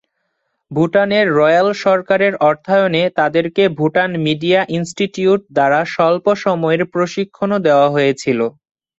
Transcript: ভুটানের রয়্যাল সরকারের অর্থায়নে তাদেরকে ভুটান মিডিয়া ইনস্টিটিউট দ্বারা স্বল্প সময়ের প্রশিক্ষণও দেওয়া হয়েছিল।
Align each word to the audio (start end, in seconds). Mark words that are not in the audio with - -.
ভুটানের 0.71 1.25
রয়্যাল 1.31 1.69
সরকারের 1.83 2.33
অর্থায়নে 2.49 3.03
তাদেরকে 3.19 3.63
ভুটান 3.79 4.11
মিডিয়া 4.25 4.59
ইনস্টিটিউট 4.77 5.41
দ্বারা 5.55 5.79
স্বল্প 5.87 6.25
সময়ের 6.43 6.81
প্রশিক্ষণও 6.93 7.59
দেওয়া 7.67 7.87
হয়েছিল। 7.89 8.39